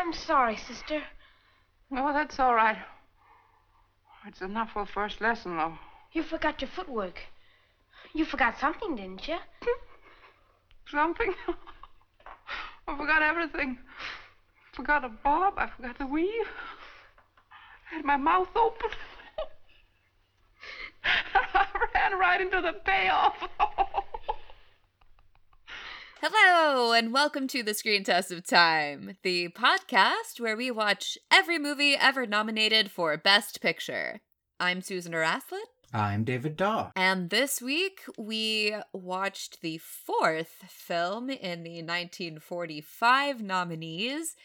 [0.00, 1.02] I'm sorry, sister.
[1.92, 2.78] Oh, that's all right.
[4.26, 5.74] It's enough for first lesson, though.
[6.12, 7.20] You forgot your footwork.
[8.14, 9.36] You forgot something, didn't you?
[10.90, 11.34] Something?
[12.88, 13.78] I forgot everything.
[14.72, 15.54] Forgot a bob.
[15.58, 16.48] I forgot the weave.
[17.90, 18.90] Had my mouth open.
[21.04, 23.34] I ran right into the payoff.
[26.22, 31.58] Hello, and welcome to the Screen Test of Time, the podcast where we watch every
[31.58, 34.20] movie ever nominated for Best Picture.
[34.60, 35.62] I'm Susan Araslin.
[35.94, 36.90] I'm David Daw.
[36.94, 44.36] And this week we watched the fourth film in the 1945 nominees,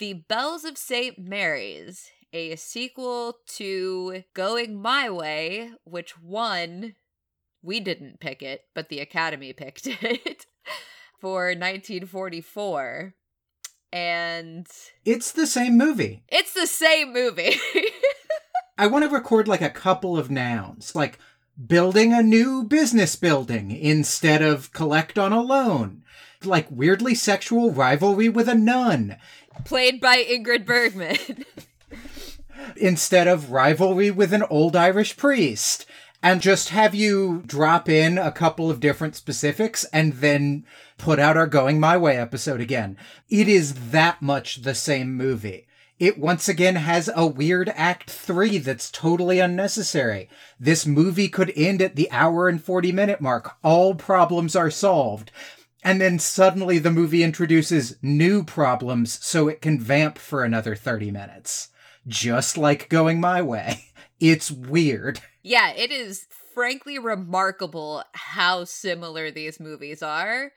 [0.00, 1.16] The Bells of St.
[1.16, 6.96] Mary's, a sequel to Going My Way, which won.
[7.62, 10.46] We didn't pick it, but the Academy picked it
[11.20, 13.14] for 1944.
[13.92, 14.66] And
[15.04, 16.22] It's the same movie.
[16.28, 17.56] it's the same movie.
[18.78, 21.18] I want to record like a couple of nouns, like
[21.66, 26.04] building a new business building instead of collect on a loan,
[26.44, 29.16] like weirdly sexual rivalry with a nun
[29.64, 31.16] Played by Ingrid Bergman.
[32.76, 35.86] instead of rivalry with an old Irish priest.
[36.22, 40.66] And just have you drop in a couple of different specifics and then
[40.96, 42.96] put out our Going My Way episode again.
[43.28, 45.68] It is that much the same movie.
[46.00, 50.28] It once again has a weird act three that's totally unnecessary.
[50.58, 53.52] This movie could end at the hour and 40 minute mark.
[53.62, 55.30] All problems are solved.
[55.84, 61.12] And then suddenly the movie introduces new problems so it can vamp for another 30
[61.12, 61.68] minutes.
[62.06, 63.84] Just like Going My Way.
[64.20, 65.20] It's weird.
[65.48, 70.52] yeah, it is frankly remarkable how similar these movies are.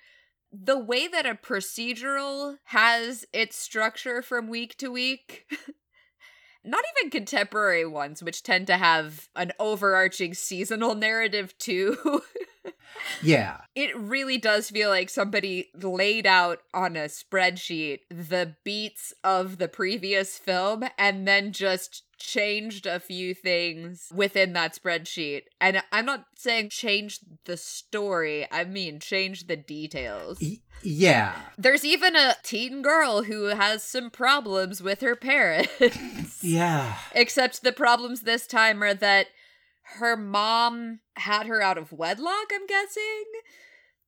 [0.51, 5.45] The way that a procedural has its structure from week to week.
[6.65, 12.21] Not even contemporary ones, which tend to have an overarching seasonal narrative too.
[13.23, 13.61] Yeah.
[13.73, 19.67] it really does feel like somebody laid out on a spreadsheet the beats of the
[19.67, 25.43] previous film and then just changed a few things within that spreadsheet.
[25.59, 30.41] And I'm not saying change the story, I mean change the details.
[30.83, 31.35] Yeah.
[31.57, 35.71] There's even a teen girl who has some problems with her parents.
[36.43, 36.95] Yeah.
[37.13, 39.27] Except the problems this time are that
[39.99, 43.25] her mom had her out of wedlock, I'm guessing.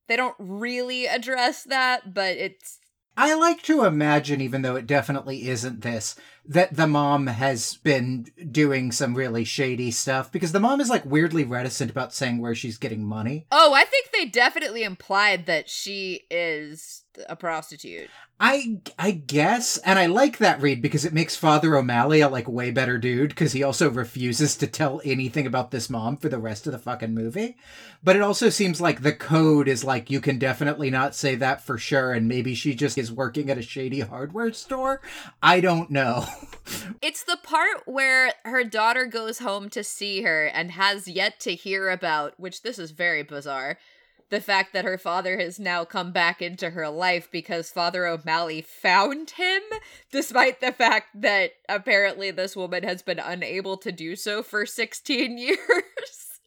[0.08, 2.80] They don't really address that, but it's
[3.16, 6.16] I like to imagine, even though it definitely isn't this,
[6.46, 11.06] that the mom has been doing some really shady stuff because the mom is like
[11.06, 13.46] weirdly reticent about saying where she's getting money.
[13.52, 18.10] Oh, I think they definitely implied that she is a prostitute.
[18.40, 22.48] I I guess, and I like that read because it makes Father O'Malley a like
[22.48, 26.40] way better dude because he also refuses to tell anything about this mom for the
[26.40, 27.56] rest of the fucking movie.
[28.04, 31.62] But it also seems like the code is like you can definitely not say that
[31.62, 35.02] for sure, and maybe she just is working at a shady hardware store.
[35.42, 36.26] I don't know.
[37.02, 41.56] It's the part where her daughter goes home to see her and has yet to
[41.56, 43.78] hear about, which this is very bizarre,
[44.34, 48.64] the fact that her father has now come back into her life because Father O'Malley
[48.64, 49.62] found him,
[50.12, 55.38] despite the fact that apparently this woman has been unable to do so for 16
[55.38, 56.40] years.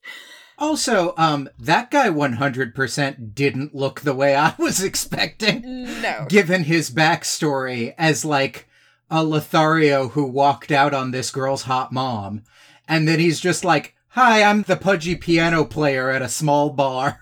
[0.58, 6.26] Also, um, that guy 100% didn't look the way I was expecting, no.
[6.28, 8.66] given his backstory as like
[9.08, 12.42] a Lothario who walked out on this girl's hot mom.
[12.88, 17.20] And then he's just like, Hi, I'm the pudgy piano player at a small bar.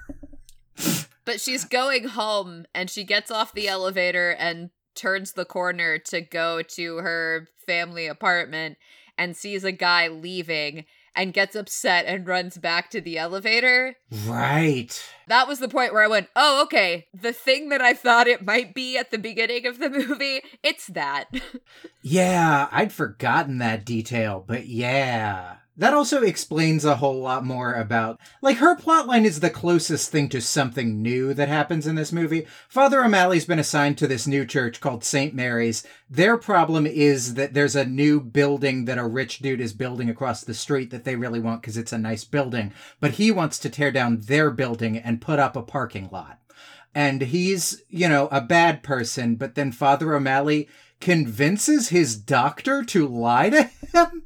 [1.25, 6.21] But she's going home and she gets off the elevator and turns the corner to
[6.21, 8.77] go to her family apartment
[9.17, 10.85] and sees a guy leaving
[11.17, 13.97] and gets upset and runs back to the elevator.
[14.27, 15.01] Right.
[15.29, 18.45] That was the point where I went, oh, okay, the thing that I thought it
[18.45, 21.29] might be at the beginning of the movie, it's that.
[22.07, 25.57] Yeah, I'd forgotten that detail, but yeah.
[25.77, 30.29] That also explains a whole lot more about like her plotline is the closest thing
[30.29, 32.47] to something new that happens in this movie.
[32.69, 35.35] Father O'Malley's been assigned to this new church called St.
[35.35, 35.85] Mary's.
[36.09, 40.45] Their problem is that there's a new building that a rich dude is building across
[40.45, 43.69] the street that they really want because it's a nice building, but he wants to
[43.69, 46.39] tear down their building and put up a parking lot.
[46.95, 50.69] And he's, you know, a bad person, but then Father O'Malley
[51.01, 54.23] convinces his doctor to lie to him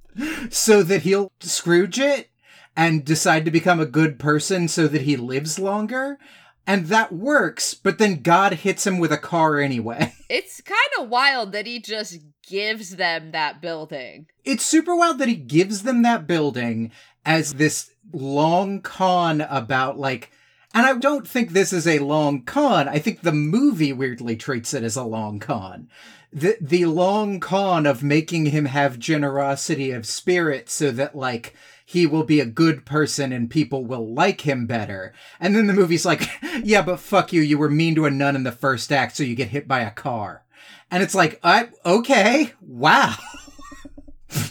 [0.51, 2.31] so that he'll Scrooge it
[2.77, 6.19] and decide to become a good person so that he lives longer.
[6.67, 10.13] And that works, but then God hits him with a car anyway.
[10.31, 14.27] It's kind of wild that he just gives them that building.
[14.45, 16.93] It's super wild that he gives them that building
[17.25, 20.31] as this long con about like
[20.75, 22.89] and I don't think this is a long con.
[22.89, 25.89] I think the movie weirdly treats it as a long con.
[26.33, 31.55] The the long con of making him have generosity of spirit so that like
[31.87, 35.15] he will be a good person and people will like him better.
[35.41, 36.29] And then the movie's like,
[36.63, 39.23] yeah, but fuck you, you were mean to a nun in the first act, so
[39.23, 40.45] you get hit by a car.
[40.91, 43.15] And it's like, I okay, wow.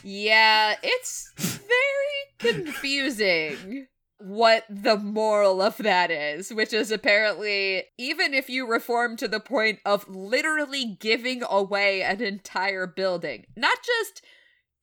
[0.04, 3.88] Yeah, it's very confusing
[4.20, 9.40] what the moral of that is, which is apparently even if you reform to the
[9.40, 14.24] point of literally giving away an entire building, not just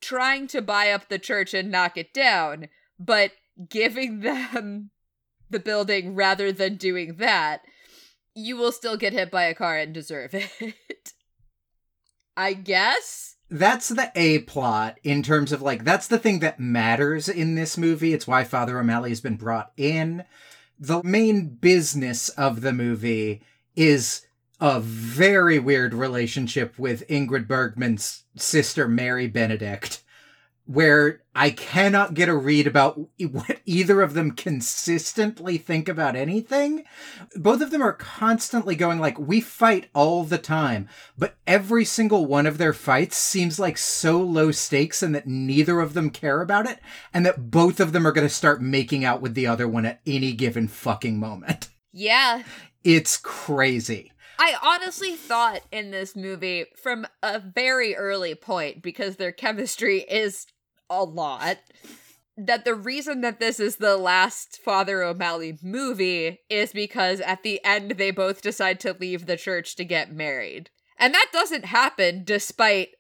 [0.01, 3.33] trying to buy up the church and knock it down, but
[3.69, 4.91] giving them
[5.51, 7.63] the building rather than doing that,
[8.35, 11.13] you will still get hit by a car and deserve it.
[12.37, 13.34] I guess?
[13.51, 17.77] That's the A plot in terms of like that's the thing that matters in this
[17.77, 18.13] movie.
[18.13, 20.25] It's why Father O'Malley has been brought in.
[20.79, 23.43] The main business of the movie
[23.77, 24.27] is
[24.61, 30.03] a very weird relationship with Ingrid Bergman's sister Mary Benedict
[30.67, 36.85] where I cannot get a read about what either of them consistently think about anything.
[37.37, 40.89] Both of them are constantly going like, we fight all the time,
[41.19, 45.81] but every single one of their fights seems like so low stakes and that neither
[45.81, 46.79] of them care about it,
[47.13, 49.85] and that both of them are going to start making out with the other one
[49.85, 51.69] at any given fucking moment.
[51.93, 52.43] Yeah.
[52.83, 54.13] It's crazy.
[54.39, 60.47] I honestly thought in this movie from a very early point, because their chemistry is
[60.89, 61.59] a lot,
[62.37, 67.65] that the reason that this is the last Father O'Malley movie is because at the
[67.65, 70.71] end they both decide to leave the church to get married.
[70.99, 72.91] And that doesn't happen despite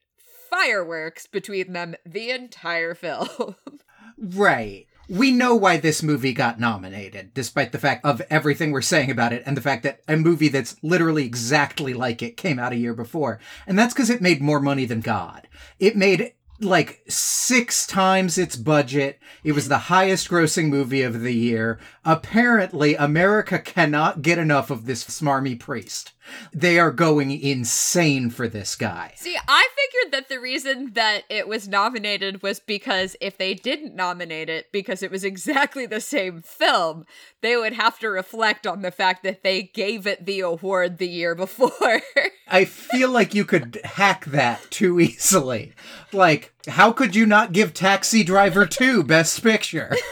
[0.50, 3.28] fireworks between them the entire film.
[4.16, 4.86] Right.
[5.08, 9.34] We know why this movie got nominated, despite the fact of everything we're saying about
[9.34, 12.76] it and the fact that a movie that's literally exactly like it came out a
[12.76, 13.38] year before.
[13.66, 15.46] And that's because it made more money than God.
[15.78, 19.18] It made like six times its budget.
[19.42, 21.78] It was the highest grossing movie of the year.
[22.04, 26.12] Apparently, America cannot get enough of this smarmy priest.
[26.52, 29.12] They are going insane for this guy.
[29.16, 33.94] See, I figured that the reason that it was nominated was because if they didn't
[33.94, 37.04] nominate it because it was exactly the same film,
[37.42, 41.08] they would have to reflect on the fact that they gave it the award the
[41.08, 42.00] year before.
[42.48, 45.74] I feel like you could hack that too easily.
[46.12, 49.94] Like, how could you not give Taxi Driver 2 Best Picture?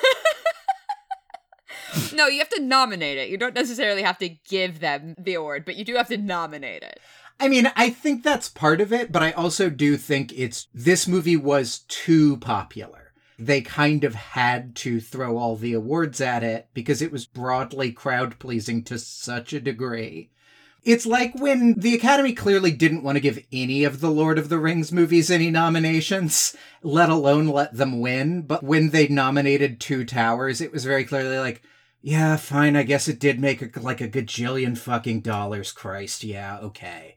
[2.14, 3.28] no, you have to nominate it.
[3.28, 6.82] You don't necessarily have to give them the award, but you do have to nominate
[6.82, 7.00] it.
[7.40, 11.08] I mean, I think that's part of it, but I also do think it's this
[11.08, 13.12] movie was too popular.
[13.38, 17.90] They kind of had to throw all the awards at it because it was broadly
[17.90, 20.30] crowd pleasing to such a degree.
[20.84, 24.48] It's like when the Academy clearly didn't want to give any of the Lord of
[24.48, 28.42] the Rings movies any nominations, let alone let them win.
[28.42, 31.62] But when they nominated Two Towers, it was very clearly like,
[32.00, 36.58] yeah, fine, I guess it did make a, like a gajillion fucking dollars, Christ, yeah,
[36.58, 37.16] okay.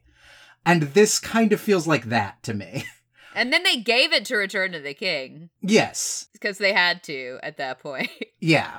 [0.64, 2.84] And this kind of feels like that to me.
[3.36, 6.26] And then they gave it to Return of the King yes.
[6.32, 8.08] because they had to at that point.
[8.40, 8.78] Yeah.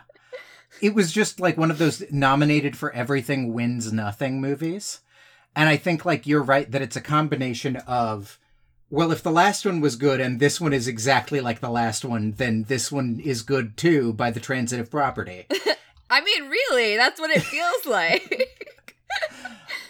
[0.81, 5.01] It was just like one of those nominated for everything wins nothing movies.
[5.55, 8.39] And I think like you're right that it's a combination of
[8.89, 12.05] well, if the last one was good and this one is exactly like the last
[12.05, 15.45] one, then this one is good too by the transitive property.
[16.09, 18.49] I mean, really, that's what it feels like.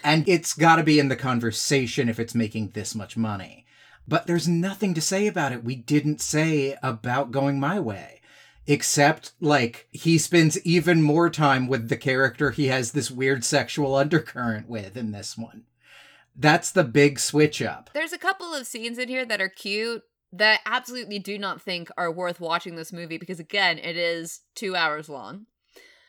[0.02, 3.66] and it's got to be in the conversation if it's making this much money.
[4.08, 5.62] But there's nothing to say about it.
[5.62, 8.17] We didn't say about going my way.
[8.70, 13.94] Except, like, he spends even more time with the character he has this weird sexual
[13.94, 15.64] undercurrent with in this one.
[16.36, 17.88] That's the big switch up.
[17.94, 21.88] There's a couple of scenes in here that are cute that absolutely do not think
[21.96, 25.46] are worth watching this movie because, again, it is two hours long,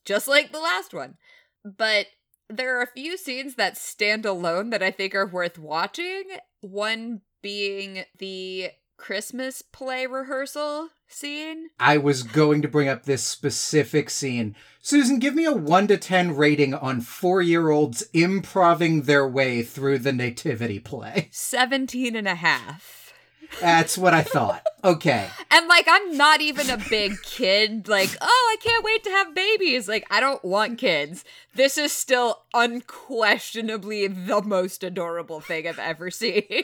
[0.04, 1.16] just like the last one.
[1.63, 2.08] But
[2.50, 6.24] there are a few scenes that stand alone that I think are worth watching.
[6.60, 11.70] One being the Christmas play rehearsal scene.
[11.79, 14.56] I was going to bring up this specific scene.
[14.82, 19.63] Susan, give me a 1 to 10 rating on four year olds improving their way
[19.63, 21.29] through the nativity play.
[21.32, 23.13] 17 and a half.
[23.62, 24.63] That's what I thought.
[24.82, 25.27] Okay.
[25.51, 27.89] And like, I'm not even a big kid.
[27.89, 29.89] Like, oh, I can't wait to have babies.
[29.89, 31.25] Like, I don't want kids.
[31.53, 36.63] This is still unquestionably the most adorable thing I've ever seen.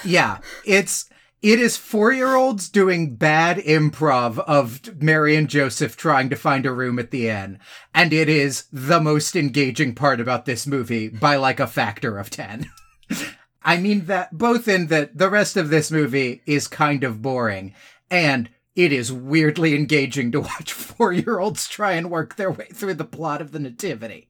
[0.03, 1.09] Yeah, it's
[1.41, 6.65] it is four year olds doing bad improv of Mary and Joseph trying to find
[6.65, 7.59] a room at the inn,
[7.93, 12.29] and it is the most engaging part about this movie by like a factor of
[12.29, 12.69] ten.
[13.63, 17.73] I mean that both in that the rest of this movie is kind of boring,
[18.09, 22.67] and it is weirdly engaging to watch four year olds try and work their way
[22.73, 24.27] through the plot of the Nativity.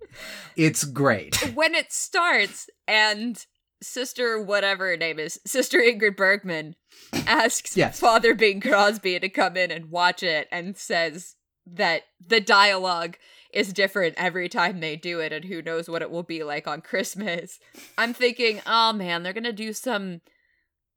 [0.56, 1.36] It's great.
[1.54, 3.46] when it starts and
[3.82, 6.76] sister whatever her name is sister ingrid bergman
[7.14, 8.00] asks Yes.
[8.00, 11.36] father bing crosby to come in and watch it and says
[11.66, 13.18] that the dialogue
[13.54, 16.68] is different every time they do it and who knows what it will be like
[16.68, 17.60] on christmas
[17.98, 20.22] i'm thinking oh man they're gonna do some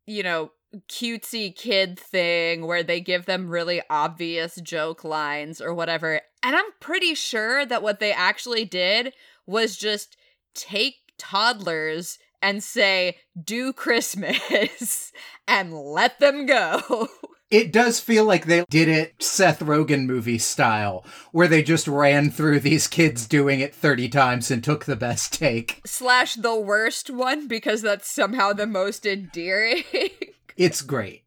[0.07, 0.51] you know
[0.91, 6.65] cutesy kid thing where they give them really obvious joke lines or whatever and i'm
[6.81, 9.13] pretty sure that what they actually did
[9.47, 10.17] was just
[10.55, 15.13] take toddlers and say, do Christmas
[15.49, 17.09] and let them go.
[17.51, 22.33] It does feel like they did it Seth Rogen movie style, where they just ran
[22.33, 25.81] through these kids doing it 30 times and took the best take.
[25.87, 29.85] Slash the worst one because that's somehow the most endearing.
[30.57, 31.24] It's great.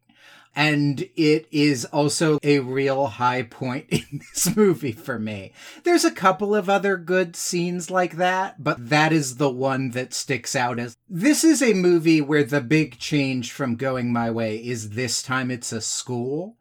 [0.54, 5.52] And it is also a real high point in this movie for me.
[5.84, 10.12] There's a couple of other good scenes like that, but that is the one that
[10.12, 14.56] sticks out as this is a movie where the big change from going my way
[14.56, 16.56] is this time it's a school.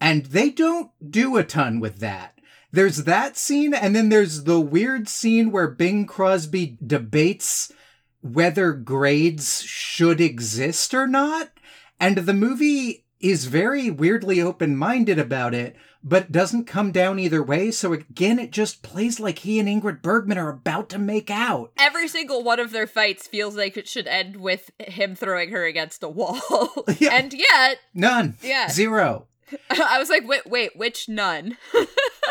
[0.00, 2.38] And they don't do a ton with that.
[2.72, 7.72] There's that scene, and then there's the weird scene where Bing Crosby debates
[8.20, 11.50] whether grades should exist or not.
[11.98, 17.42] And the movie is very weirdly open minded about it, but doesn't come down either
[17.42, 17.70] way.
[17.70, 21.72] So again, it just plays like he and Ingrid Bergman are about to make out.
[21.78, 25.64] Every single one of their fights feels like it should end with him throwing her
[25.64, 26.40] against a wall.
[26.98, 27.14] Yeah.
[27.14, 28.36] And yet, None.
[28.42, 28.68] Yeah.
[28.70, 29.26] Zero.
[29.70, 31.56] I was like, wait, wait, which none?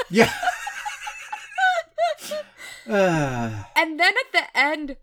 [0.10, 0.32] Yeah.
[2.90, 4.96] uh, And then at the end,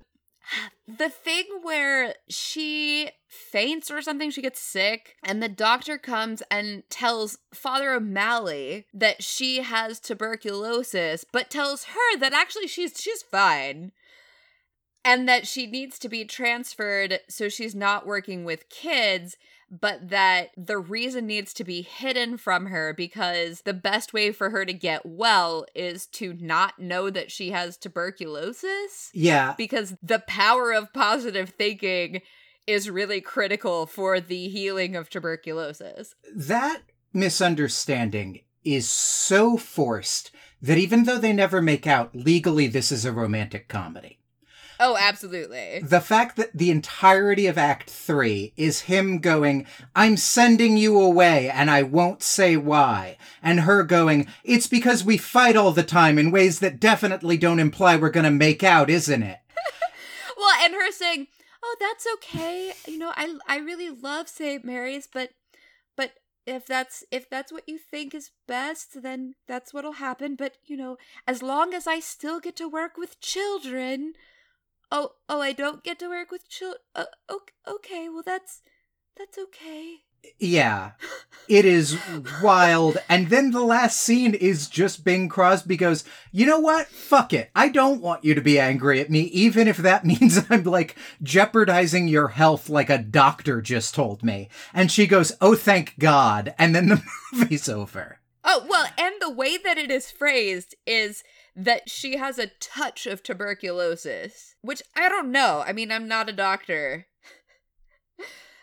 [0.87, 6.83] the thing where she faints or something, she gets sick, and the doctor comes and
[6.91, 13.93] tells Father O'Malley that she has tuberculosis, but tells her that actually she's she's fine.
[15.05, 19.37] And that she needs to be transferred so she's not working with kids,
[19.73, 24.51] but that the reason needs to be hidden from her because the best way for
[24.51, 29.55] her to get well is to not know that she has tuberculosis yeah.
[29.57, 32.21] because the power of positive thinking
[32.67, 36.15] is really critical for the healing of tuberculosis.
[36.35, 36.83] That
[37.15, 43.13] misunderstanding is so forced that even though they never make out, legally this is a
[43.13, 44.19] romantic comedy.
[44.85, 45.79] Oh, absolutely.
[45.79, 51.49] The fact that the entirety of Act 3 is him going, I'm sending you away
[51.49, 56.19] and I won't say why, and her going, It's because we fight all the time
[56.19, 59.39] in ways that definitely don't imply we're gonna make out, isn't it?
[60.37, 61.29] Well, and her saying,
[61.63, 62.73] "Oh, that's okay.
[62.89, 64.65] You know, I I really love St.
[64.65, 65.31] Mary's, but
[65.97, 66.15] but
[66.47, 70.77] if that's if that's what you think is best, then that's what'll happen, but you
[70.77, 70.97] know,
[71.29, 74.15] as long as I still get to work with children,
[74.95, 76.83] Oh, oh, I don't get to work with children.
[76.95, 78.61] Uh, okay, okay, well that's
[79.17, 80.01] that's okay.
[80.39, 80.93] Yeah.
[81.49, 81.99] It is
[82.43, 82.99] wild.
[83.09, 86.89] And then the last scene is just Bing Crosby goes, You know what?
[86.89, 87.51] Fuck it.
[87.55, 90.95] I don't want you to be angry at me, even if that means I'm like
[91.23, 94.51] jeopardizing your health like a doctor just told me.
[94.75, 96.55] And she goes, Oh, thank God.
[96.59, 98.19] And then the movie's over.
[98.45, 101.23] Oh, well, and the way that it is phrased is
[101.55, 105.63] that she has a touch of tuberculosis, which I don't know.
[105.67, 107.07] I mean, I'm not a doctor.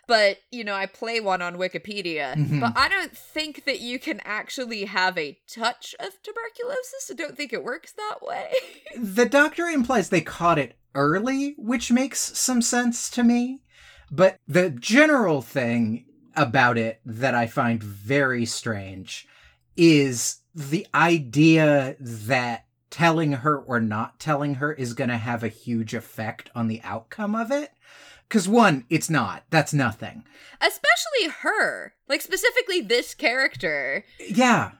[0.07, 2.33] But, you know, I play one on Wikipedia.
[2.33, 2.61] Mhm.
[2.61, 7.11] But I don't think that you can actually have a touch of tuberculosis.
[7.11, 8.51] I don't think it works that way.
[8.97, 13.61] The doctor implies they caught it early, which makes some sense to me.
[14.09, 16.05] But the general thing
[16.35, 19.27] about it that I find very strange
[19.77, 25.49] is the idea that telling her or not telling her is going to have a
[25.49, 27.71] huge effect on the outcome of it.
[28.27, 29.43] Because, one, it's not.
[29.49, 30.23] That's nothing.
[30.61, 31.93] Especially her.
[32.07, 34.05] Like, specifically this character.
[34.19, 34.71] Yeah.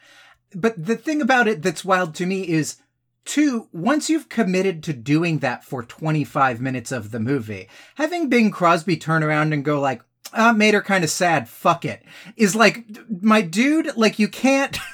[0.54, 2.78] But the thing about it that's wild to me is
[3.25, 8.51] two, once you've committed to doing that for 25 minutes of the movie, having Bing
[8.51, 11.50] Crosby turn around and go like, uh, made her kind of sad.
[11.50, 12.04] Fuck it.
[12.38, 14.78] Is like, my dude, like, you can't.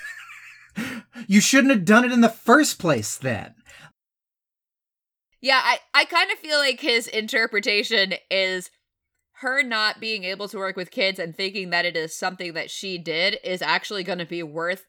[1.28, 3.56] you shouldn't have done it in the first place then.
[5.42, 8.72] Yeah, I, I kind of feel like his interpretation is
[9.40, 12.72] her not being able to work with kids and thinking that it is something that
[12.72, 14.86] she did is actually going to be worth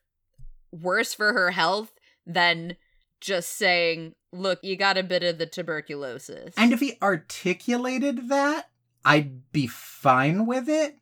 [0.73, 1.93] worse for her health
[2.27, 2.77] than
[3.21, 8.71] just saying, "Look, you got a bit of the tuberculosis." And if he articulated that,
[9.05, 10.97] I'd be fine with it.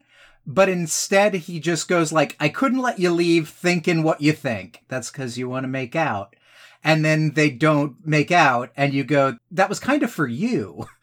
[0.47, 4.83] But instead, he just goes like, "I couldn't let you leave thinking what you think.
[4.89, 6.37] That's because you want to make out."
[6.83, 10.87] And then they don't make out, and you go, "That was kind of for you."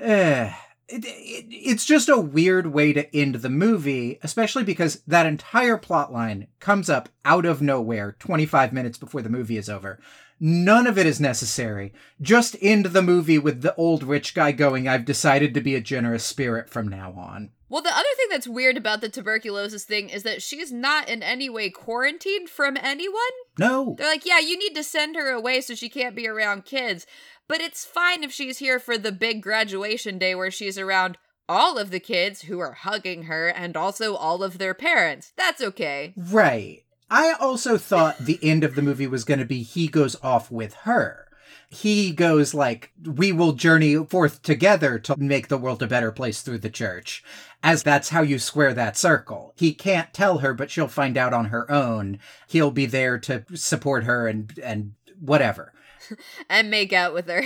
[0.00, 0.52] Eh.
[0.88, 5.76] It, it, it's just a weird way to end the movie, especially because that entire
[5.76, 9.98] plot line comes up out of nowhere 25 minutes before the movie is over.
[10.40, 11.92] None of it is necessary.
[12.22, 15.80] Just end the movie with the old rich guy going, I've decided to be a
[15.80, 17.50] generous spirit from now on.
[17.68, 21.22] Well, the other thing that's weird about the tuberculosis thing is that she's not in
[21.22, 23.22] any way quarantined from anyone.
[23.58, 23.94] No.
[23.98, 27.06] They're like, yeah, you need to send her away so she can't be around kids.
[27.46, 31.78] But it's fine if she's here for the big graduation day where she's around all
[31.78, 35.32] of the kids who are hugging her and also all of their parents.
[35.36, 36.12] That's okay.
[36.16, 36.84] Right.
[37.10, 40.50] I also thought the end of the movie was going to be he goes off
[40.50, 41.26] with her.
[41.70, 46.40] He goes like, we will journey forth together to make the world a better place
[46.40, 47.22] through the church.
[47.62, 49.52] As that's how you square that circle.
[49.56, 52.18] He can't tell her, but she'll find out on her own.
[52.46, 55.72] He'll be there to support her and, and whatever.
[56.48, 57.44] and make out with her.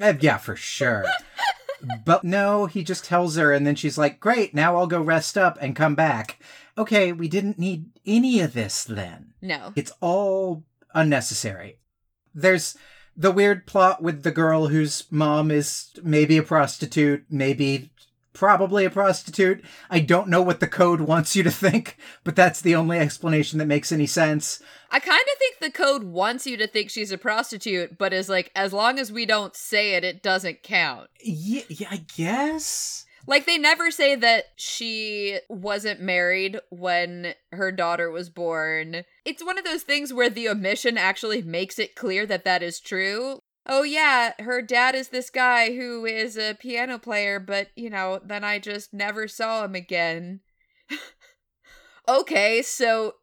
[0.00, 1.04] Uh, yeah, for sure.
[2.04, 5.36] but no, he just tells her, and then she's like, Great, now I'll go rest
[5.36, 6.40] up and come back.
[6.76, 9.34] Okay, we didn't need any of this then.
[9.42, 9.72] no.
[9.76, 11.78] It's all unnecessary.
[12.34, 12.76] There's
[13.16, 17.90] the weird plot with the girl whose mom is maybe a prostitute, maybe
[18.38, 19.64] probably a prostitute.
[19.90, 23.58] I don't know what the code wants you to think, but that's the only explanation
[23.58, 24.62] that makes any sense.
[24.92, 28.28] I kind of think the code wants you to think she's a prostitute, but is
[28.28, 31.10] like, as long as we don't say it, it doesn't count.
[31.20, 33.04] Yeah, yeah I guess.
[33.26, 39.02] Like, they never say that she wasn't married when her daughter was born.
[39.26, 42.80] It's one of those things where the omission actually makes it clear that that is
[42.80, 43.40] true.
[43.68, 48.20] Oh, yeah, her dad is this guy who is a piano player, but, you know,
[48.24, 50.40] then I just never saw him again.
[52.08, 53.14] okay, so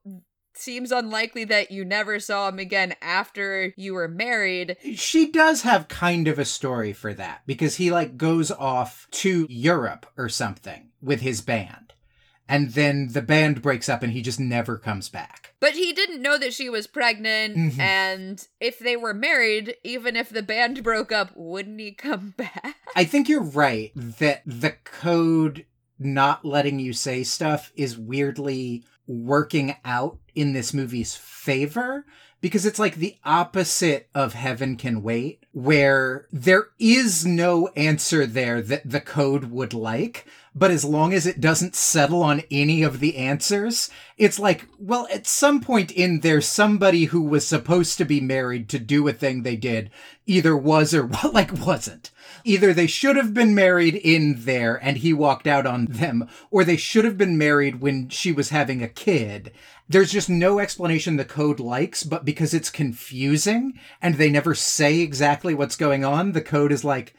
[0.57, 4.77] seems unlikely that you never saw him again after you were married.
[4.95, 9.47] She does have kind of a story for that because he like goes off to
[9.49, 11.84] Europe or something with his band.
[12.47, 15.53] And then the band breaks up and he just never comes back.
[15.59, 17.79] But he didn't know that she was pregnant, Mhm.
[17.79, 22.75] and if they were married, even if the band broke up, wouldn't he come back?
[22.95, 25.65] I think you're right that the code
[25.97, 32.05] not letting you say stuff is weirdly working out in this movie's favor
[32.41, 38.61] because it's like the opposite of Heaven Can Wait, where there is no answer there
[38.61, 40.25] that the code would like.
[40.53, 45.07] But as long as it doesn't settle on any of the answers, it's like, well,
[45.13, 49.13] at some point in there, somebody who was supposed to be married to do a
[49.13, 49.91] thing they did
[50.25, 52.11] either was or like wasn't.
[52.43, 56.63] Either they should have been married in there and he walked out on them, or
[56.63, 59.51] they should have been married when she was having a kid.
[59.87, 64.99] There's just no explanation the code likes, but because it's confusing and they never say
[64.99, 67.13] exactly what's going on, the code is like,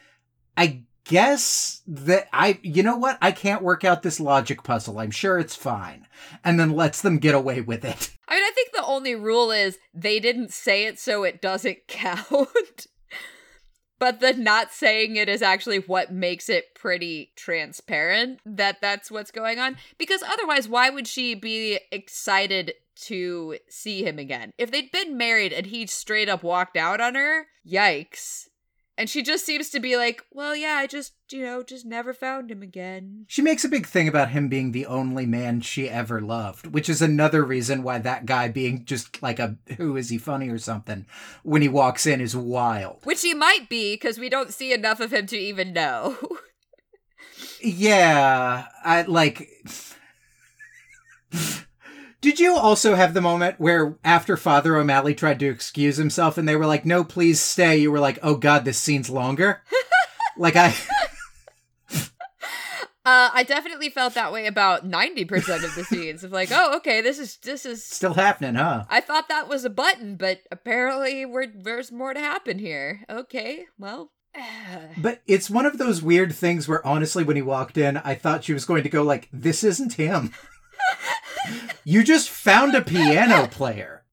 [0.57, 3.17] I guess that I, you know what?
[3.21, 4.99] I can't work out this logic puzzle.
[4.99, 6.07] I'm sure it's fine.
[6.43, 8.11] And then lets them get away with it.
[8.27, 11.79] I mean, I think the only rule is they didn't say it, so it doesn't
[11.87, 12.87] count.
[13.99, 19.31] But the not saying it is actually what makes it pretty transparent that that's what's
[19.31, 19.77] going on.
[19.97, 24.51] Because otherwise, why would she be excited to see him again?
[24.57, 28.47] If they'd been married and he straight up walked out on her, yikes.
[28.97, 32.15] And she just seems to be like, well, yeah, I just, you know, just never
[32.15, 33.25] found him again.
[33.27, 36.89] She makes a big thing about him being the only man she ever loved, which
[36.89, 40.57] is another reason why that guy being just like a who is he funny or
[40.57, 41.05] something
[41.43, 43.01] when he walks in is wild.
[43.03, 46.17] Which he might be, because we don't see enough of him to even know.
[47.61, 49.47] Yeah, I like.
[52.27, 56.45] Did you also have the moment where after Father O'Malley tried to excuse himself and
[56.45, 59.63] they were like, "No, please stay." You were like, "Oh God, this scene's longer."
[60.37, 60.75] like I.
[61.89, 66.25] Uh, I definitely felt that way about ninety percent of the scenes.
[66.25, 67.85] Of like, oh, okay, this is this is.
[67.85, 68.83] Still happening, huh?
[68.89, 73.05] I thought that was a button, but apparently we're, there's more to happen here.
[73.09, 74.11] Okay, well,
[74.97, 78.43] But it's one of those weird things where honestly when he walked in, I thought
[78.43, 80.33] she was going to go like, "This isn't him."
[81.83, 84.03] you just found a piano player.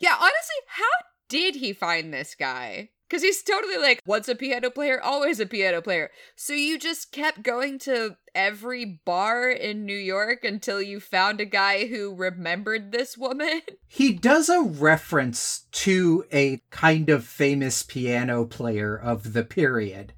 [0.00, 0.90] Yeah, honestly, how
[1.28, 2.90] did he find this guy?
[3.08, 6.10] Because he's totally like, once a piano player, always a piano player.
[6.36, 11.44] So you just kept going to every bar in New York until you found a
[11.44, 13.62] guy who remembered this woman?
[13.86, 20.12] He does a reference to a kind of famous piano player of the period,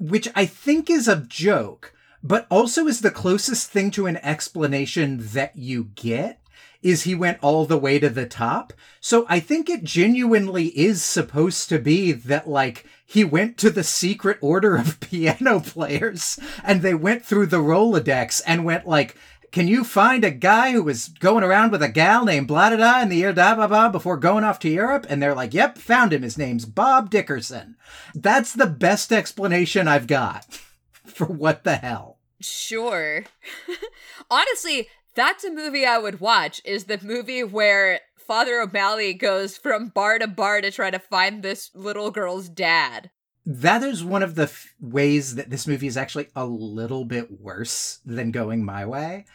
[0.00, 5.18] which I think is a joke, but also is the closest thing to an explanation
[5.32, 6.40] that you get
[6.82, 8.72] is he went all the way to the top.
[9.00, 13.84] So I think it genuinely is supposed to be that like he went to the
[13.84, 19.16] secret order of piano players and they went through the Rolodex and went like,
[19.52, 22.76] can you find a guy who was going around with a gal named blah da
[22.76, 25.06] da in the year da ba ba before going off to Europe?
[25.08, 26.22] And they're like, yep, found him.
[26.22, 27.76] His name's Bob Dickerson.
[28.14, 30.60] That's the best explanation I've got
[31.20, 32.16] for what the hell.
[32.40, 33.24] Sure.
[34.30, 36.62] Honestly, that's a movie I would watch.
[36.64, 41.42] Is the movie where Father O'Malley goes from bar to bar to try to find
[41.42, 43.10] this little girl's dad.
[43.44, 47.38] That is one of the f- ways that this movie is actually a little bit
[47.38, 49.26] worse than going my way.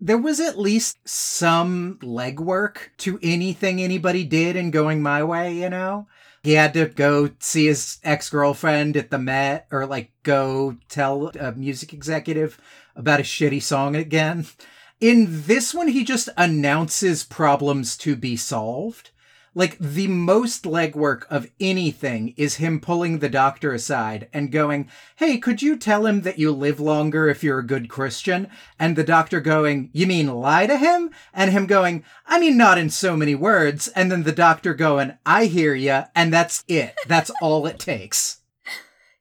[0.00, 5.70] There was at least some legwork to anything anybody did in going my way, you
[5.70, 6.06] know?
[6.42, 11.28] He had to go see his ex girlfriend at the Met or like go tell
[11.28, 12.60] a music executive
[12.96, 14.46] about a shitty song again.
[15.00, 19.11] In this one, he just announces problems to be solved.
[19.54, 25.36] Like, the most legwork of anything is him pulling the doctor aside and going, Hey,
[25.38, 28.48] could you tell him that you live longer if you're a good Christian?
[28.78, 31.10] And the doctor going, You mean lie to him?
[31.34, 33.88] And him going, I mean, not in so many words.
[33.88, 36.04] And then the doctor going, I hear ya.
[36.14, 36.94] And that's it.
[37.06, 38.40] That's all it takes.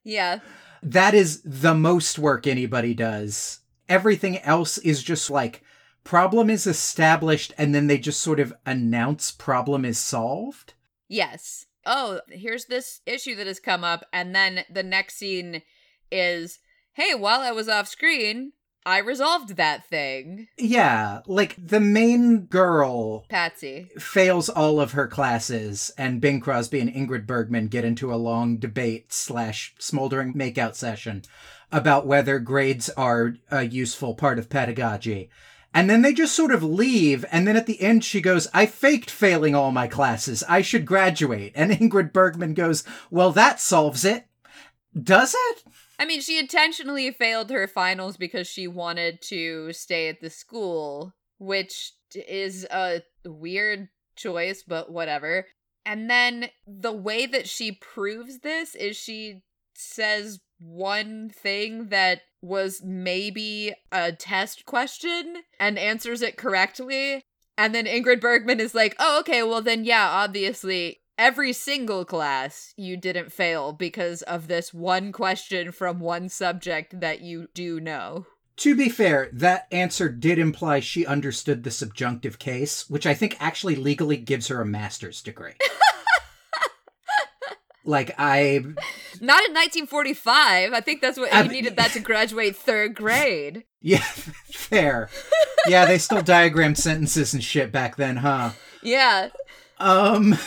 [0.04, 0.40] Yeah.
[0.82, 3.60] That is the most work anybody does.
[3.88, 5.64] Everything else is just like,
[6.04, 10.74] problem is established and then they just sort of announce problem is solved.
[11.08, 11.66] Yes.
[11.86, 14.06] Oh, here's this issue that has come up.
[14.14, 15.62] And then the next scene
[16.12, 16.60] is
[16.94, 18.52] hey, while I was off screen,
[18.86, 20.48] I resolved that thing.
[20.58, 23.90] Yeah, like the main girl Patsy.
[23.98, 28.58] fails all of her classes, and Bing Crosby and Ingrid Bergman get into a long
[28.58, 31.22] debate slash smoldering makeout session
[31.72, 35.30] about whether grades are a useful part of pedagogy.
[35.74, 38.66] And then they just sort of leave, and then at the end she goes, I
[38.66, 40.44] faked failing all my classes.
[40.50, 41.54] I should graduate.
[41.56, 44.28] And Ingrid Bergman goes, Well, that solves it.
[45.02, 45.64] Does it?
[45.98, 51.14] I mean, she intentionally failed her finals because she wanted to stay at the school,
[51.38, 55.46] which is a weird choice, but whatever.
[55.86, 62.82] And then the way that she proves this is she says one thing that was
[62.84, 67.24] maybe a test question and answers it correctly.
[67.58, 72.74] And then Ingrid Bergman is like, oh, okay, well, then, yeah, obviously, every single class
[72.76, 78.26] you didn't fail because of this one question from one subject that you do know.
[78.58, 83.38] To be fair, that answer did imply she understood the subjunctive case, which I think
[83.40, 85.54] actually legally gives her a master's degree.
[87.86, 88.64] like, I.
[89.22, 90.74] Not in 1945.
[90.74, 93.64] I think that's what I you mean- needed that to graduate third grade.
[93.84, 95.10] Yeah, fair.
[95.68, 98.52] Yeah, they still diagrammed sentences and shit back then, huh?
[98.84, 99.30] Yeah.
[99.80, 100.38] Um.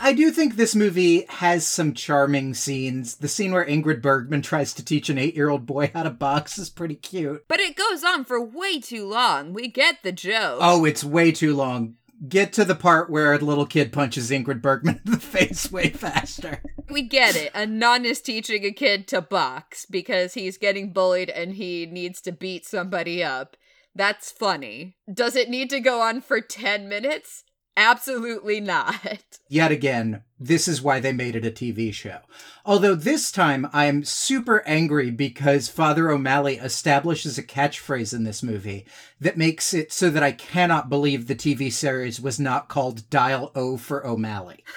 [0.00, 3.16] I do think this movie has some charming scenes.
[3.16, 6.10] The scene where Ingrid Bergman tries to teach an eight year old boy how to
[6.10, 7.44] box is pretty cute.
[7.48, 9.52] But it goes on for way too long.
[9.52, 10.58] We get the joke.
[10.60, 11.96] Oh, it's way too long.
[12.28, 15.90] Get to the part where a little kid punches Ingrid Bergman in the face way
[15.90, 16.62] faster.
[16.88, 17.50] We get it.
[17.54, 22.20] A nun is teaching a kid to box because he's getting bullied and he needs
[22.22, 23.56] to beat somebody up.
[23.94, 24.96] That's funny.
[25.12, 27.43] Does it need to go on for 10 minutes?
[27.76, 29.24] Absolutely not.
[29.48, 32.18] Yet again, this is why they made it a TV show.
[32.64, 38.42] Although this time I am super angry because Father O'Malley establishes a catchphrase in this
[38.42, 38.86] movie
[39.20, 43.50] that makes it so that I cannot believe the TV series was not called Dial
[43.54, 44.64] O for O'Malley.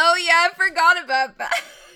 [0.00, 1.60] Oh, yeah, I forgot about that.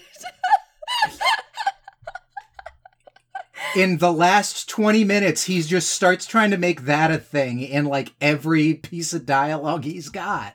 [3.74, 7.84] in the last 20 minutes, he just starts trying to make that a thing in
[7.86, 10.54] like every piece of dialogue he's got.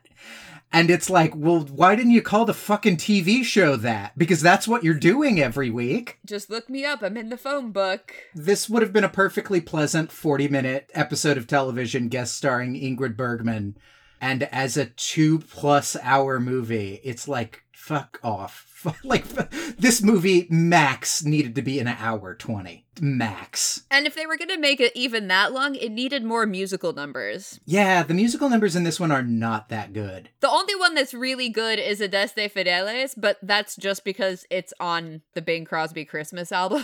[0.72, 4.18] And it's like, well, why didn't you call the fucking TV show that?
[4.18, 6.20] Because that's what you're doing every week.
[6.26, 7.02] Just look me up.
[7.02, 8.14] I'm in the phone book.
[8.36, 13.16] This would have been a perfectly pleasant 40 minute episode of television guest starring Ingrid
[13.16, 13.78] Bergman.
[14.20, 18.66] And as a two plus hour movie, it's like, fuck off.
[19.04, 19.26] like
[19.78, 24.50] this movie max needed to be an hour 20 max And if they were going
[24.50, 27.60] to make it even that long, it needed more musical numbers.
[27.66, 31.14] yeah the musical numbers in this one are not that good The only one that's
[31.14, 36.52] really good is Adeste Fideles, but that's just because it's on the Bing Crosby Christmas
[36.62, 36.84] album.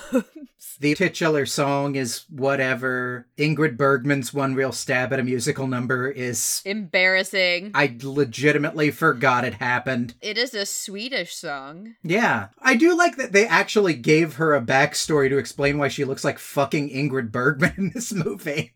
[0.79, 6.61] the titular song is whatever ingrid bergman's one real stab at a musical number is
[6.65, 7.71] Embarrassing.
[7.73, 11.95] i legitimately forgot it happened It is a Swedish song.
[12.03, 16.02] yeah i do like that they actually gave her a backstory to explain why she
[16.05, 18.73] looks like fucking ingrid bergman in this movie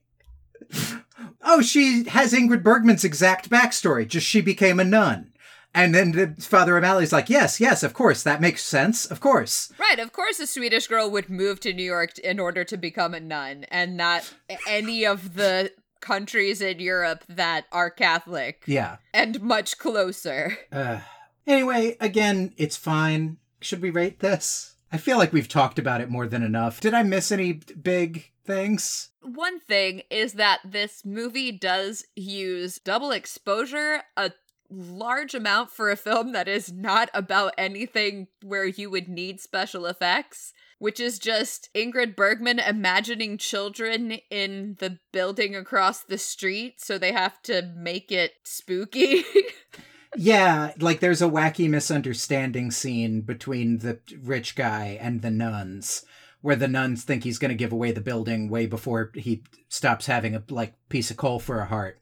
[1.43, 4.07] oh, she has Ingrid Bergman's exact backstory.
[4.07, 5.31] Just she became a nun.
[5.73, 9.71] And then the Father O'Malley's like, yes, yes, of course, that makes sense, of course.
[9.77, 13.13] Right, of course a Swedish girl would move to New York in order to become
[13.13, 14.33] a nun, and not
[14.67, 18.97] any of the countries in Europe that are Catholic Yeah.
[19.13, 20.57] and much closer.
[20.71, 20.99] Uh,
[21.45, 23.37] anyway, again, it's fine.
[23.61, 24.76] Should we rate this?
[24.91, 26.79] I feel like we've talked about it more than enough.
[26.79, 29.09] Did I miss any big things?
[29.21, 34.31] One thing is that this movie does use double exposure a
[34.69, 39.85] large amount for a film that is not about anything where you would need special
[39.85, 46.97] effects, which is just Ingrid Bergman imagining children in the building across the street, so
[46.97, 49.23] they have to make it spooky.
[50.19, 56.05] Yeah, like there's a wacky misunderstanding scene between the rich guy and the nuns
[56.41, 60.07] where the nuns think he's going to give away the building way before he stops
[60.07, 61.99] having a like piece of coal for a heart.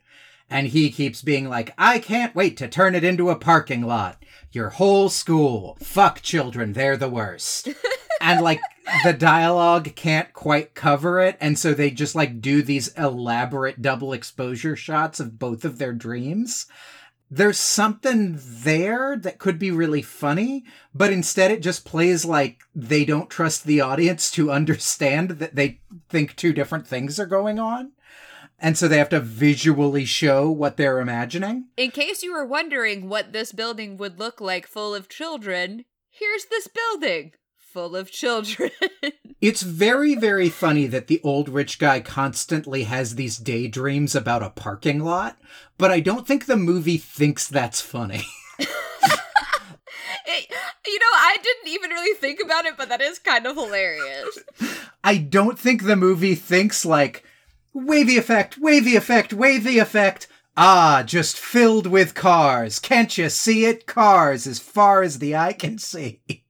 [0.49, 4.23] And he keeps being like, "I can't wait to turn it into a parking lot.
[4.51, 5.77] Your whole school.
[5.81, 7.67] Fuck children, they're the worst."
[8.21, 8.61] and like
[9.03, 14.13] the dialogue can't quite cover it and so they just like do these elaborate double
[14.13, 16.67] exposure shots of both of their dreams
[17.29, 23.03] there's something there that could be really funny, but instead it just plays like they
[23.03, 27.91] don't trust the audience to understand that they think two different things are going on.
[28.59, 31.65] And so they have to visually show what they're imagining.
[31.75, 36.45] In case you were wondering what this building would look like full of children, here's
[36.45, 37.33] this building
[37.75, 38.71] full of children.
[39.41, 44.49] It's very, very funny that the old rich guy constantly has these daydreams about a
[44.49, 45.37] parking lot,
[45.77, 48.23] but I don't think the movie thinks that's funny.
[50.27, 50.49] It-
[50.87, 54.39] you know, I didn't even really think about it, but that is kind of hilarious.
[55.03, 57.23] I don't think the movie thinks like
[57.73, 60.27] wavy effect, wavy effect, wavy effect.
[60.57, 62.79] Ah, just filled with cars.
[62.79, 63.85] Can't you see it?
[63.85, 66.21] Cars as far as the eye can see.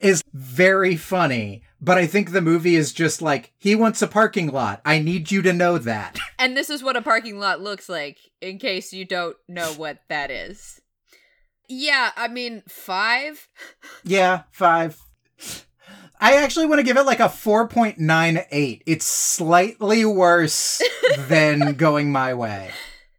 [0.00, 4.48] is very funny, but I think the movie is just like he wants a parking
[4.48, 4.80] lot.
[4.84, 6.18] I need you to know that.
[6.38, 10.00] And this is what a parking lot looks like, in case you don't know what
[10.08, 10.82] that is.
[11.66, 13.48] Yeah, I mean, five?
[14.04, 15.02] yeah, 5.
[16.20, 18.82] I actually want to give it like a 4.98.
[18.86, 20.82] It's slightly worse
[21.18, 22.70] than going my way.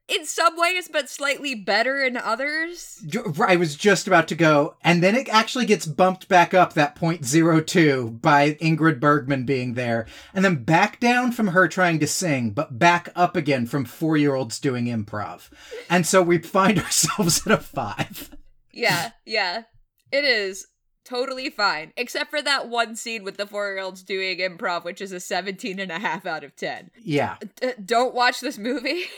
[0.07, 3.03] In some ways, but slightly better in others.
[3.45, 6.95] I was just about to go, and then it actually gets bumped back up that
[6.95, 11.99] point zero two by Ingrid Bergman being there, and then back down from her trying
[11.99, 15.49] to sing, but back up again from four year olds doing improv.
[15.89, 18.29] And so we find ourselves at a five.
[18.71, 19.63] Yeah, yeah.
[20.11, 20.67] It is
[21.07, 21.93] totally fine.
[21.95, 25.19] Except for that one scene with the four year olds doing improv, which is a
[25.19, 26.91] 17 and a half out of 10.
[27.01, 27.37] Yeah.
[27.61, 29.03] D- don't watch this movie.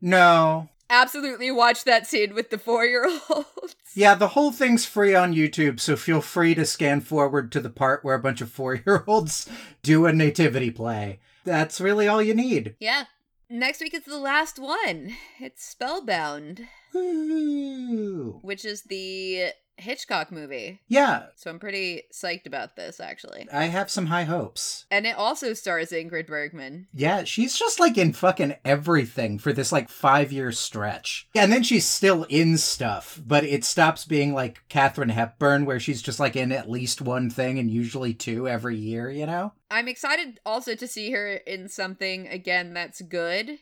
[0.00, 0.68] No.
[0.88, 3.74] Absolutely watch that scene with the four year olds.
[3.94, 7.68] Yeah, the whole thing's free on YouTube, so feel free to scan forward to the
[7.68, 9.50] part where a bunch of four year olds
[9.82, 11.18] do a nativity play.
[11.44, 12.76] That's really all you need.
[12.78, 13.04] Yeah.
[13.50, 15.16] Next week is the last one.
[15.40, 18.38] It's Spellbound, Woo.
[18.42, 19.48] which is the
[19.78, 20.80] Hitchcock movie.
[20.88, 23.46] Yeah, So I'm pretty psyched about this, actually.
[23.52, 24.86] I have some high hopes.
[24.90, 26.88] And it also stars Ingrid Bergman.
[26.92, 31.28] Yeah, she's just like in fucking everything for this like five year stretch.
[31.34, 36.02] And then she's still in stuff, but it stops being like Katharine Hepburn, where she's
[36.02, 39.52] just like in at least one thing and usually two every year, you know?
[39.70, 43.58] I'm excited also to see her in something again that's good.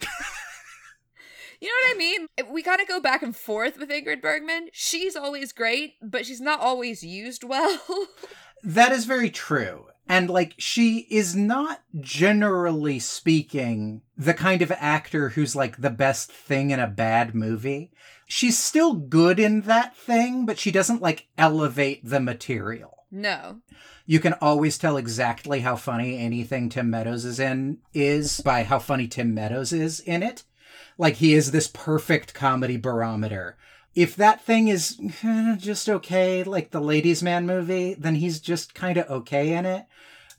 [1.60, 2.26] you know what I mean?
[2.52, 4.68] We kind of go back and forth with Ingrid Bergman.
[4.72, 7.80] She's always great, but she's not always used well.
[8.62, 9.86] That is very true.
[10.06, 16.30] And like, she is not generally speaking the kind of actor who's like the best
[16.30, 17.90] thing in a bad movie.
[18.26, 23.04] She's still good in that thing, but she doesn't like elevate the material.
[23.10, 23.60] no.
[24.06, 28.80] You can always tell exactly how funny anything Tim Meadows is in is by how
[28.80, 30.42] funny Tim Meadows is in it.
[30.98, 33.56] Like he is this perfect comedy barometer
[33.94, 38.74] If that thing is eh, just okay, like the Ladies Man movie, then he's just
[38.74, 39.86] kind of okay in it.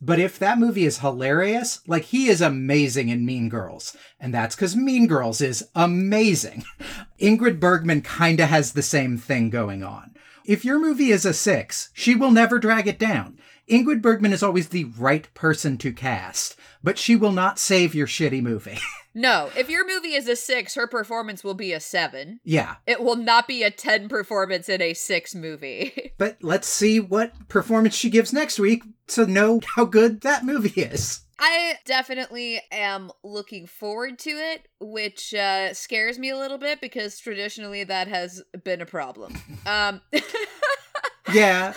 [0.04, 4.56] But if that movie is hilarious, like he is amazing in Mean Girls, and that's
[4.56, 6.64] because Mean Girls is amazing.
[7.22, 10.16] Ingrid Bergman kinda has the same thing going on.
[10.44, 13.38] If your movie is a six, she will never drag it down.
[13.70, 18.08] Ingrid Bergman is always the right person to cast, but she will not save your
[18.08, 18.80] shitty movie.
[19.14, 22.40] No, if your movie is a six, her performance will be a seven.
[22.44, 26.14] yeah, It will not be a 10 performance in a six movie.
[26.18, 30.80] but let's see what performance she gives next week to know how good that movie
[30.82, 31.22] is.
[31.44, 37.18] I definitely am looking forward to it, which uh, scares me a little bit because
[37.20, 39.34] traditionally that has been a problem.
[39.66, 40.02] Um,
[41.34, 41.74] Yeah,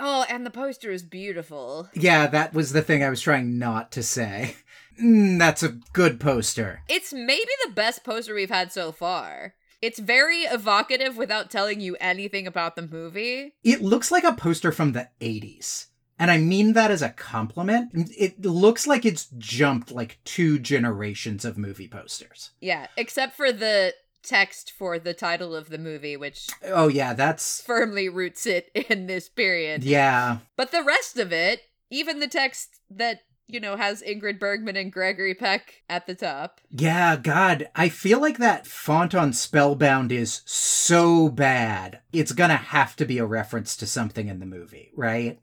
[0.00, 1.88] oh, and the poster is beautiful.
[1.94, 4.56] yeah, that was the thing I was trying not to say.
[5.00, 6.82] Mm, that's a good poster.
[6.88, 9.54] It's maybe the best poster we've had so far.
[9.80, 13.54] It's very evocative without telling you anything about the movie.
[13.64, 15.86] It looks like a poster from the 80s.
[16.18, 17.90] And I mean that as a compliment.
[18.16, 22.50] It looks like it's jumped like two generations of movie posters.
[22.60, 27.60] Yeah, except for the text for the title of the movie, which Oh, yeah, that's.
[27.62, 29.82] firmly roots it in this period.
[29.82, 30.38] Yeah.
[30.56, 34.92] But the rest of it, even the text that, you know, has Ingrid Bergman and
[34.92, 36.60] Gregory Peck at the top.
[36.70, 42.00] Yeah, God, I feel like that font on Spellbound is so bad.
[42.12, 45.38] It's gonna have to be a reference to something in the movie, right?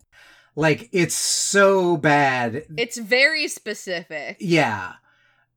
[0.55, 2.65] Like, it's so bad.
[2.77, 4.37] It's very specific.
[4.39, 4.93] Yeah.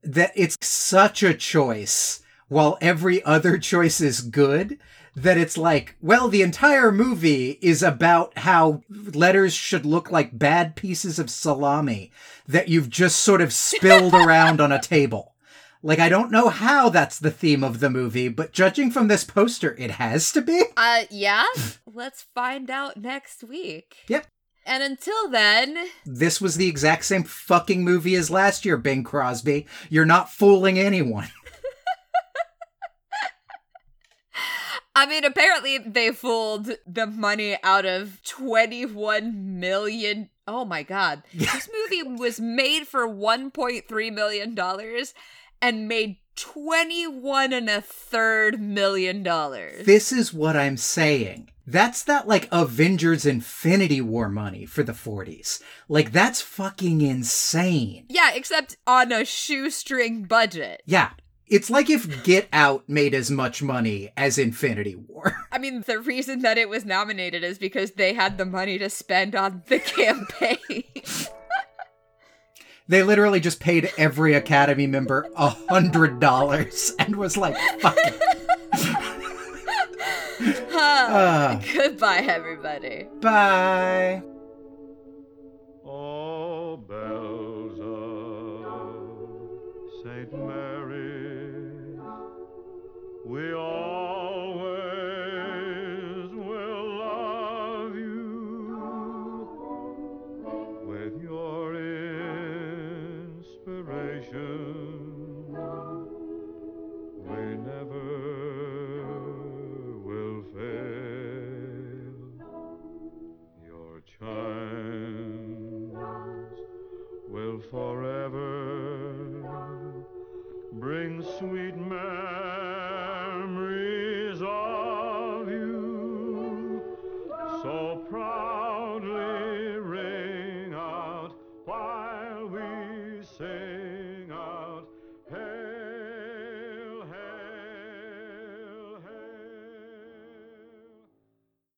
[0.04, 4.78] That it's such a choice while every other choice is good
[5.14, 10.74] that it's like, well, the entire movie is about how letters should look like bad
[10.74, 12.10] pieces of salami
[12.46, 15.34] that you've just sort of spilled around on a table.
[15.82, 19.24] Like, I don't know how that's the theme of the movie, but judging from this
[19.24, 20.62] poster, it has to be.
[20.76, 21.44] Uh, yeah?
[21.92, 23.96] Let's find out next week.
[24.06, 24.26] Yep.
[24.64, 29.66] And until then, This was the exact same fucking movie as last year, Bing Crosby.
[29.90, 31.28] You're not fooling anyone.
[34.94, 40.28] I mean, apparently they fooled the money out of 21 million.
[40.46, 41.22] Oh my god.
[41.32, 45.14] This movie was made for 1.3 million dollars
[45.60, 49.86] and made 21 and a third million dollars.
[49.86, 51.50] This is what I'm saying.
[51.66, 55.62] That's that like Avengers Infinity War money for the 40s.
[55.88, 58.06] Like that's fucking insane.
[58.08, 60.82] Yeah, except on a shoestring budget.
[60.84, 61.10] Yeah.
[61.48, 65.36] It's like if Get Out made as much money as Infinity War.
[65.52, 68.88] I mean, the reason that it was nominated is because they had the money to
[68.88, 70.84] spend on the campaign.
[72.88, 78.20] They literally just paid every Academy member a hundred dollars and was like, fuck it.
[80.74, 83.06] Uh, Goodbye, everybody.
[83.20, 84.20] bye.